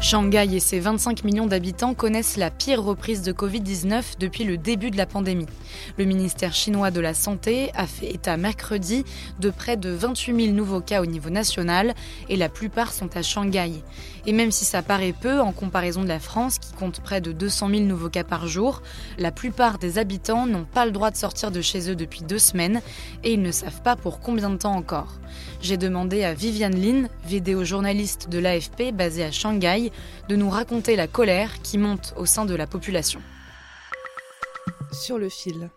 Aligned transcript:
Shanghai 0.00 0.48
et 0.54 0.60
ses 0.60 0.80
25 0.80 1.24
millions 1.24 1.46
d'habitants 1.46 1.92
connaissent 1.92 2.38
la 2.38 2.50
pire 2.50 2.82
reprise 2.82 3.20
de 3.20 3.32
Covid-19 3.32 4.18
depuis 4.18 4.44
le 4.44 4.56
début 4.56 4.90
de 4.90 4.96
la 4.96 5.04
pandémie. 5.04 5.46
Le 5.98 6.06
ministère 6.06 6.54
chinois 6.54 6.90
de 6.90 7.00
la 7.00 7.12
Santé 7.12 7.70
a 7.74 7.86
fait 7.86 8.14
état 8.14 8.38
mercredi 8.38 9.04
de 9.40 9.50
près 9.50 9.76
de 9.76 9.90
28 9.90 10.46
000 10.46 10.56
nouveaux 10.56 10.80
cas 10.80 11.02
au 11.02 11.06
niveau 11.06 11.28
national 11.28 11.94
et 12.30 12.36
la 12.36 12.48
plupart 12.48 12.94
sont 12.94 13.14
à 13.14 13.20
Shanghai. 13.20 13.72
Et 14.26 14.32
même 14.32 14.50
si 14.50 14.64
ça 14.64 14.82
paraît 14.82 15.14
peu 15.18 15.38
en 15.40 15.52
comparaison 15.52 16.02
de 16.02 16.08
la 16.08 16.18
France 16.18 16.58
qui 16.58 16.72
compte 16.72 17.00
près 17.00 17.20
de 17.20 17.32
200 17.32 17.68
000 17.68 17.80
nouveaux 17.82 18.08
cas 18.08 18.24
par 18.24 18.46
jour, 18.46 18.82
la 19.18 19.32
plupart 19.32 19.78
des 19.78 19.98
habitants 19.98 20.46
n'ont 20.46 20.64
pas 20.64 20.86
le 20.86 20.92
droit 20.92 21.10
de 21.10 21.16
sortir 21.16 21.50
de 21.50 21.60
chez 21.60 21.90
eux 21.90 21.96
depuis 21.96 22.22
deux 22.22 22.38
semaines 22.38 22.80
et 23.22 23.34
ils 23.34 23.42
ne 23.42 23.52
savent 23.52 23.82
pas 23.82 23.96
pour 23.96 24.20
combien 24.20 24.48
de 24.48 24.56
temps 24.56 24.74
encore. 24.74 25.20
J'ai 25.60 25.76
demandé 25.76 26.24
à 26.24 26.34
Viviane 26.34 26.80
Lin, 26.80 27.08
vidéojournaliste 27.26 28.28
de 28.30 28.38
l'AFP 28.38 28.92
basée 28.92 29.24
à 29.24 29.30
Shanghai, 29.30 29.89
de 30.28 30.36
nous 30.36 30.50
raconter 30.50 30.96
la 30.96 31.06
colère 31.06 31.62
qui 31.62 31.78
monte 31.78 32.14
au 32.16 32.26
sein 32.26 32.44
de 32.44 32.54
la 32.54 32.66
population. 32.66 33.20
Sur 34.92 35.18
le 35.18 35.28
fil. 35.28 35.70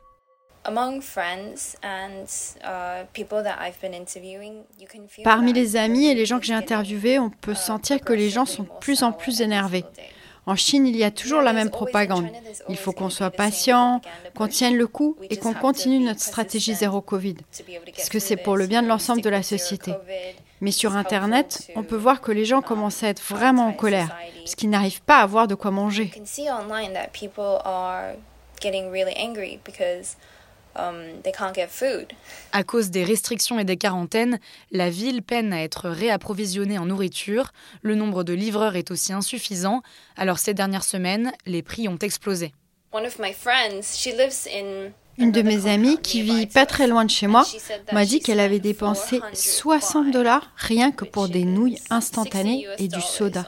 Parmi 5.23 5.53
les 5.53 5.75
amis 5.75 6.05
et 6.07 6.13
les 6.15 6.25
gens 6.25 6.39
que 6.39 6.45
j'ai 6.45 6.53
interviewés, 6.53 7.19
on 7.19 7.29
peut 7.29 7.53
sentir 7.53 7.99
que 8.01 8.13
les 8.13 8.29
gens 8.29 8.45
sont 8.45 8.63
de 8.63 8.69
plus 8.79 9.03
en 9.03 9.11
plus 9.11 9.41
énervés. 9.41 9.83
En 10.45 10.55
Chine, 10.55 10.85
il 10.85 10.97
y 10.97 11.03
a 11.03 11.11
toujours 11.11 11.41
la 11.41 11.53
même 11.53 11.69
propagande. 11.69 12.27
Il 12.67 12.77
faut 12.77 12.91
qu'on 12.91 13.09
soit 13.09 13.29
patient, 13.29 14.01
qu'on 14.35 14.47
tienne 14.47 14.75
le 14.75 14.87
coup 14.87 15.15
et 15.29 15.37
qu'on 15.37 15.53
continue 15.53 15.99
notre 15.99 16.19
stratégie 16.19 16.73
zéro 16.73 17.01
Covid. 17.01 17.37
Parce 17.95 18.09
que 18.09 18.19
c'est 18.19 18.35
pour 18.35 18.57
le 18.57 18.67
bien 18.67 18.83
de 18.83 18.87
l'ensemble 18.87 19.21
de 19.21 19.29
la 19.29 19.43
société. 19.43 19.93
Mais 20.63 20.71
sur 20.71 20.95
Internet, 20.95 21.69
on 21.75 21.83
peut 21.83 21.97
voir 21.97 22.21
que 22.21 22.31
les 22.31 22.45
gens 22.45 22.61
commencent 22.61 23.03
à 23.03 23.09
être 23.09 23.21
vraiment 23.21 23.67
en 23.67 23.73
colère, 23.73 24.15
parce 24.37 24.55
qu'ils 24.55 24.69
n'arrivent 24.69 25.01
pas 25.01 25.17
à 25.17 25.23
avoir 25.23 25.49
de 25.49 25.55
quoi 25.55 25.71
manger. 25.71 26.09
À 32.53 32.63
cause 32.63 32.91
des 32.91 33.03
restrictions 33.03 33.59
et 33.59 33.65
des 33.65 33.75
quarantaines, 33.75 34.39
la 34.71 34.89
ville 34.89 35.21
peine 35.21 35.51
à 35.51 35.61
être 35.61 35.89
réapprovisionnée 35.89 36.77
en 36.77 36.85
nourriture, 36.85 37.51
le 37.81 37.95
nombre 37.95 38.23
de 38.23 38.31
livreurs 38.31 38.77
est 38.77 38.89
aussi 38.89 39.11
insuffisant, 39.11 39.81
alors 40.15 40.39
ces 40.39 40.53
dernières 40.53 40.85
semaines, 40.85 41.33
les 41.45 41.61
prix 41.61 41.89
ont 41.89 41.97
explosé. 41.97 42.53
Une 45.17 45.31
de 45.31 45.41
mes 45.41 45.67
amies, 45.67 45.97
qui 46.01 46.21
vit 46.23 46.47
pas 46.47 46.65
très 46.65 46.87
loin 46.87 47.05
de 47.05 47.09
chez 47.09 47.27
moi, 47.27 47.45
m'a 47.91 48.05
dit 48.05 48.19
qu'elle 48.19 48.39
avait 48.39 48.59
dépensé 48.59 49.21
60 49.33 50.11
dollars 50.11 50.51
rien 50.55 50.91
que 50.91 51.05
pour 51.05 51.29
des 51.29 51.45
nouilles 51.45 51.79
instantanées 51.89 52.65
et 52.79 52.87
du 52.87 53.01
soda. 53.01 53.47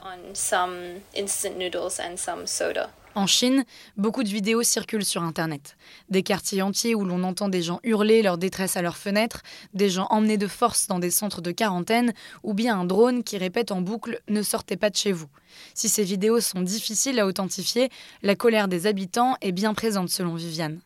En 3.18 3.28
Chine, 3.28 3.64
beaucoup 3.96 4.24
de 4.24 4.30
vidéos 4.30 4.62
circulent 4.62 5.06
sur 5.06 5.24
Internet. 5.24 5.78
Des 6.10 6.22
quartiers 6.22 6.62
entiers 6.62 6.96
où 6.96 7.06
l'on 7.06 7.24
entend 7.24 7.48
des 7.48 7.62
gens 7.62 7.80
hurler 7.84 8.22
leur 8.22 8.38
détresse 8.38 8.76
à 8.76 8.82
leurs 8.82 8.98
fenêtres, 8.98 9.42
des 9.74 9.90
gens 9.90 10.08
emmenés 10.10 10.38
de 10.38 10.48
force 10.48 10.88
dans 10.88 11.00
des 11.00 11.12
centres 11.12 11.40
de 11.40 11.52
quarantaine, 11.52 12.14
ou 12.44 12.54
bien 12.54 12.78
un 12.78 12.84
drone 12.84 13.24
qui 13.24 13.38
répète 13.38 13.72
en 13.72 13.80
boucle 13.80 14.20
Ne 14.28 14.42
sortez 14.42 14.76
pas 14.76 14.90
de 14.90 14.98
chez 14.98 15.14
vous. 15.14 15.30
Si 15.74 15.88
ces 15.88 16.04
vidéos 16.04 16.42
sont 16.42 16.62
difficiles 16.62 17.22
à 17.22 17.26
authentifier, 17.26 17.90
la 18.22 18.36
colère 18.36 18.68
des 18.68 18.86
habitants 18.86 19.38
est 19.40 19.54
bien 19.54 19.74
présente 19.74 20.10
selon 20.10 20.36
Viviane. 20.36 20.82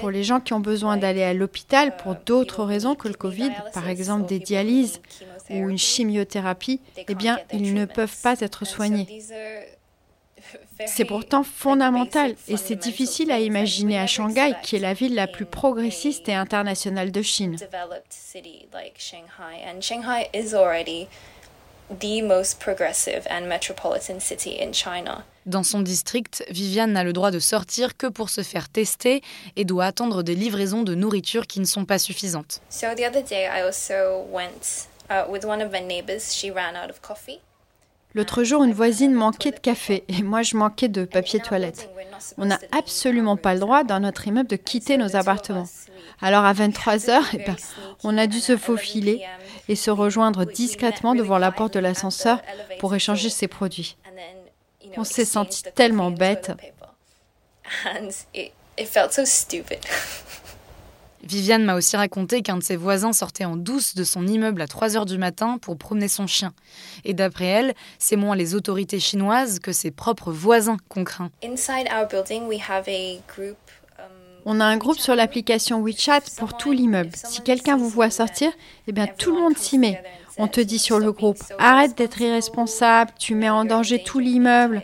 Pour 0.00 0.10
les 0.10 0.24
gens 0.24 0.40
qui 0.40 0.52
ont 0.52 0.60
besoin 0.60 0.96
d'aller 0.96 1.22
à 1.22 1.32
l'hôpital 1.32 1.96
pour 1.96 2.16
d'autres 2.26 2.64
raisons 2.64 2.94
que 2.94 3.08
le 3.08 3.14
Covid, 3.14 3.52
par 3.72 3.88
exemple 3.88 4.26
des 4.26 4.40
dialyses 4.40 5.00
ou 5.48 5.68
une 5.68 5.78
chimiothérapie, 5.78 6.80
eh 6.96 7.14
bien, 7.14 7.38
ils 7.52 7.74
ne 7.74 7.84
peuvent 7.84 8.16
pas 8.22 8.40
être 8.40 8.64
soignés. 8.64 9.22
C'est 10.86 11.04
pourtant 11.04 11.42
fondamental 11.44 12.34
et 12.48 12.56
c'est 12.56 12.74
difficile 12.74 13.30
à 13.30 13.38
imaginer 13.38 13.98
à 13.98 14.06
Shanghai, 14.06 14.54
qui 14.62 14.76
est 14.76 14.80
la 14.80 14.94
ville 14.94 15.14
la 15.14 15.26
plus 15.26 15.44
progressiste 15.44 16.28
et 16.30 16.34
internationale 16.34 17.12
de 17.12 17.20
Chine. 17.20 17.56
Dans 25.46 25.62
son 25.62 25.80
district, 25.80 26.44
Viviane 26.50 26.92
n'a 26.92 27.04
le 27.04 27.12
droit 27.12 27.30
de 27.30 27.38
sortir 27.38 27.96
que 27.96 28.06
pour 28.06 28.30
se 28.30 28.42
faire 28.42 28.68
tester 28.68 29.22
et 29.56 29.64
doit 29.64 29.86
attendre 29.86 30.22
des 30.22 30.34
livraisons 30.34 30.82
de 30.82 30.94
nourriture 30.94 31.46
qui 31.46 31.60
ne 31.60 31.64
sont 31.64 31.84
pas 31.84 31.98
suffisantes. 31.98 32.60
L'autre 38.14 38.42
jour, 38.42 38.64
une 38.64 38.72
voisine 38.72 39.12
manquait 39.12 39.52
de 39.52 39.58
café 39.58 40.04
et 40.08 40.22
moi 40.22 40.42
je 40.42 40.56
manquais 40.56 40.88
de 40.88 41.04
papier 41.04 41.38
toilette. 41.40 41.88
On 42.38 42.44
n'a 42.44 42.58
absolument 42.72 43.36
pas 43.36 43.54
le 43.54 43.60
droit 43.60 43.84
dans 43.84 44.00
notre 44.00 44.26
immeuble 44.26 44.48
de 44.48 44.56
quitter 44.56 44.96
nos 44.96 45.14
appartements. 45.14 45.66
Alors 46.22 46.44
à 46.44 46.52
23 46.52 47.10
heures, 47.10 47.24
eh 47.32 47.38
ben, 47.38 47.56
on 48.04 48.18
a 48.18 48.26
dû 48.26 48.40
se 48.40 48.56
faufiler 48.56 49.24
et 49.68 49.76
se 49.76 49.90
rejoindre 49.90 50.44
discrètement 50.44 51.14
devant 51.14 51.38
la 51.38 51.50
porte 51.50 51.74
de 51.74 51.80
l'ascenseur 51.80 52.42
pour 52.78 52.94
échanger 52.94 53.30
ses 53.30 53.48
produits. 53.48 53.96
On 54.96 55.04
s'est 55.04 55.24
senti 55.24 55.62
tellement 55.74 56.10
bête. 56.10 56.52
Viviane 61.22 61.64
m'a 61.64 61.74
aussi 61.74 61.96
raconté 61.96 62.40
qu'un 62.40 62.56
de 62.56 62.62
ses 62.62 62.76
voisins 62.76 63.12
sortait 63.12 63.44
en 63.44 63.56
douce 63.56 63.94
de 63.94 64.04
son 64.04 64.26
immeuble 64.26 64.62
à 64.62 64.66
3 64.66 64.96
heures 64.96 65.06
du 65.06 65.18
matin 65.18 65.58
pour 65.58 65.76
promener 65.76 66.08
son 66.08 66.26
chien. 66.26 66.54
Et 67.04 67.12
d'après 67.12 67.44
elle, 67.44 67.74
c'est 67.98 68.16
moins 68.16 68.34
les 68.34 68.54
autorités 68.54 68.98
chinoises 68.98 69.58
que 69.58 69.70
ses 69.70 69.90
propres 69.90 70.32
voisins 70.32 70.78
qu'on 70.88 71.04
craint. 71.04 71.30
On 74.44 74.60
a 74.60 74.64
un 74.64 74.76
groupe 74.76 74.98
sur 74.98 75.14
l'application 75.14 75.82
WeChat 75.82 76.22
pour 76.38 76.56
tout 76.56 76.72
l'immeuble. 76.72 77.10
Si 77.14 77.42
quelqu'un 77.42 77.76
vous 77.76 77.88
voit 77.88 78.10
sortir, 78.10 78.50
eh 78.86 78.92
bien 78.92 79.06
tout 79.06 79.34
le 79.34 79.40
monde 79.40 79.56
s'y 79.56 79.78
met. 79.78 80.02
On 80.38 80.48
te 80.48 80.60
dit 80.60 80.78
sur 80.78 80.98
le 80.98 81.12
groupe 81.12 81.42
arrête 81.58 81.96
d'être 81.98 82.20
irresponsable, 82.20 83.10
tu 83.18 83.34
mets 83.34 83.50
en 83.50 83.64
danger 83.64 84.02
tout 84.02 84.18
l'immeuble. 84.18 84.82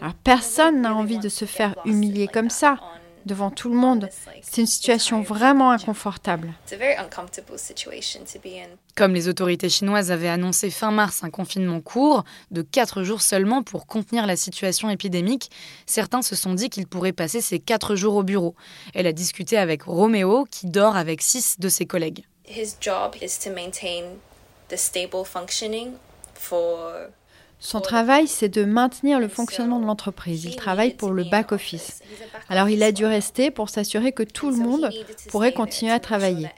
Alors 0.00 0.14
personne 0.14 0.82
n'a 0.82 0.94
envie 0.94 1.18
de 1.18 1.28
se 1.28 1.44
faire 1.44 1.74
humilier 1.84 2.28
comme 2.28 2.50
ça 2.50 2.78
devant 3.26 3.50
tout 3.50 3.68
le 3.68 3.76
monde. 3.76 4.08
C'est 4.40 4.60
une 4.60 4.66
situation 4.66 5.20
vraiment 5.20 5.70
inconfortable. 5.70 6.54
Comme 8.94 9.12
les 9.12 9.28
autorités 9.28 9.68
chinoises 9.68 10.10
avaient 10.10 10.28
annoncé 10.28 10.70
fin 10.70 10.90
mars 10.90 11.22
un 11.24 11.30
confinement 11.30 11.80
court 11.80 12.24
de 12.50 12.62
4 12.62 13.02
jours 13.02 13.20
seulement 13.20 13.62
pour 13.62 13.86
contenir 13.86 14.26
la 14.26 14.36
situation 14.36 14.88
épidémique, 14.88 15.50
certains 15.84 16.22
se 16.22 16.36
sont 16.36 16.54
dit 16.54 16.70
qu'ils 16.70 16.86
pourraient 16.86 17.12
passer 17.12 17.40
ces 17.40 17.58
4 17.58 17.96
jours 17.96 18.14
au 18.14 18.22
bureau. 18.22 18.54
Elle 18.94 19.06
a 19.06 19.12
discuté 19.12 19.58
avec 19.58 19.82
Roméo 19.82 20.46
qui 20.50 20.66
dort 20.66 20.96
avec 20.96 21.20
6 21.20 21.58
de 21.58 21.68
ses 21.68 21.84
collègues. 21.84 22.24
Son 27.58 27.80
travail, 27.80 28.28
c'est 28.28 28.48
de 28.48 28.64
maintenir 28.64 29.18
le 29.18 29.28
fonctionnement 29.28 29.80
de 29.80 29.86
l'entreprise. 29.86 30.44
Il 30.44 30.56
travaille 30.56 30.94
pour 30.94 31.10
le 31.10 31.24
back-office. 31.24 32.02
Alors 32.48 32.68
il 32.68 32.82
a 32.82 32.92
dû 32.92 33.06
rester 33.06 33.50
pour 33.50 33.70
s'assurer 33.70 34.12
que 34.12 34.22
tout 34.22 34.50
le 34.50 34.56
monde 34.56 34.90
pourrait 35.30 35.52
continuer 35.52 35.92
à 35.92 36.00
travailler. 36.00 36.48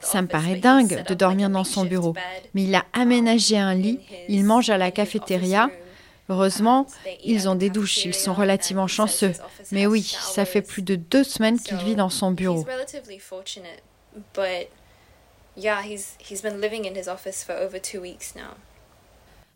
Ça 0.00 0.22
me 0.22 0.26
paraît 0.28 0.56
dingue 0.56 1.04
de 1.04 1.14
dormir 1.14 1.50
dans 1.50 1.64
son 1.64 1.84
bureau, 1.84 2.14
mais 2.54 2.64
il 2.64 2.74
a 2.74 2.84
aménagé 2.92 3.58
un 3.58 3.74
lit, 3.74 4.00
il 4.28 4.44
mange 4.44 4.70
à 4.70 4.78
la 4.78 4.90
cafétéria, 4.90 5.68
Heureusement, 6.28 6.86
ils 7.22 7.48
ont 7.48 7.54
des 7.54 7.68
douches, 7.68 8.04
ils 8.06 8.14
sont 8.14 8.32
relativement 8.32 8.86
chanceux. 8.86 9.32
Mais 9.72 9.86
oui, 9.86 10.02
ça 10.02 10.44
fait 10.44 10.62
plus 10.62 10.82
de 10.82 10.96
deux 10.96 11.24
semaines 11.24 11.60
qu'il 11.60 11.76
vit 11.78 11.96
dans 11.96 12.08
son 12.08 12.30
bureau. 12.30 12.64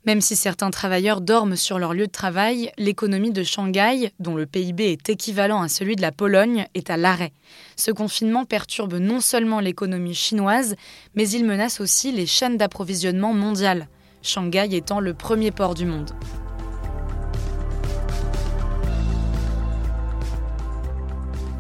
Même 0.04 0.20
si 0.20 0.36
certains 0.36 0.70
travailleurs 0.70 1.20
dorment 1.20 1.56
sur 1.56 1.78
leur 1.78 1.92
lieu 1.92 2.06
de 2.06 2.12
travail, 2.12 2.70
l'économie 2.78 3.32
de 3.32 3.42
Shanghai, 3.42 4.12
dont 4.20 4.36
le 4.36 4.46
PIB 4.46 4.92
est 4.92 5.08
équivalent 5.08 5.60
à 5.60 5.68
celui 5.68 5.96
de 5.96 6.02
la 6.02 6.12
Pologne, 6.12 6.66
est 6.74 6.88
à 6.88 6.96
l'arrêt. 6.96 7.32
Ce 7.76 7.90
confinement 7.90 8.44
perturbe 8.44 8.94
non 8.94 9.20
seulement 9.20 9.60
l'économie 9.60 10.14
chinoise, 10.14 10.76
mais 11.14 11.28
il 11.28 11.44
menace 11.44 11.80
aussi 11.80 12.12
les 12.12 12.26
chaînes 12.26 12.56
d'approvisionnement 12.56 13.34
mondiales, 13.34 13.88
Shanghai 14.22 14.68
étant 14.72 15.00
le 15.00 15.14
premier 15.14 15.50
port 15.50 15.74
du 15.74 15.84
monde. 15.84 16.10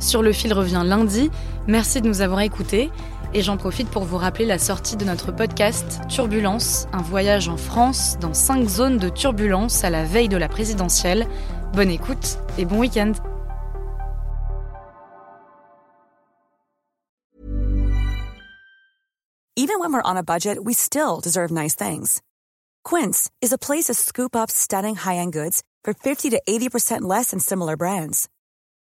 Sur 0.08 0.22
le 0.22 0.32
fil 0.32 0.54
revient 0.54 0.84
lundi. 0.86 1.30
Merci 1.66 2.00
de 2.00 2.08
nous 2.08 2.22
avoir 2.22 2.40
écoutés. 2.40 2.90
Et 3.34 3.42
j'en 3.42 3.58
profite 3.58 3.90
pour 3.90 4.04
vous 4.04 4.16
rappeler 4.16 4.46
la 4.46 4.58
sortie 4.58 4.96
de 4.96 5.04
notre 5.04 5.32
podcast 5.32 6.00
Turbulence, 6.08 6.86
un 6.94 7.02
voyage 7.02 7.50
en 7.50 7.58
France 7.58 8.16
dans 8.18 8.32
cinq 8.32 8.66
zones 8.66 8.96
de 8.96 9.10
turbulence 9.10 9.84
à 9.84 9.90
la 9.90 10.04
veille 10.04 10.30
de 10.30 10.38
la 10.38 10.48
présidentielle. 10.48 11.26
Bonne 11.74 11.90
écoute 11.90 12.38
et 12.56 12.64
bon 12.64 12.78
week-end. 12.78 13.12
Even 19.56 19.78
when 19.78 19.92
we're 19.92 20.00
on 20.06 20.16
a 20.16 20.22
budget, 20.22 20.64
we 20.64 20.72
still 20.72 21.20
deserve 21.22 21.50
nice 21.50 21.74
things. 21.74 22.22
Quince 22.82 23.28
is 23.42 23.52
a 23.52 23.58
place 23.58 23.84
to 23.88 23.92
scoop 23.92 24.34
up 24.34 24.50
stunning 24.50 24.94
high-end 24.94 25.34
goods 25.34 25.62
for 25.84 25.92
50 25.92 26.30
to 26.30 26.40
80% 26.48 27.02
less 27.02 27.32
than 27.32 27.40
similar 27.40 27.76
brands. 27.76 28.26